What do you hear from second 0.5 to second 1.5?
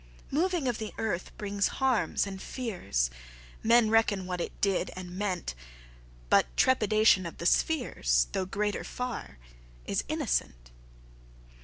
of th' earth